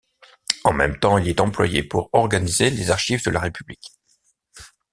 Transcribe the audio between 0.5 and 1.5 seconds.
En même temps, il est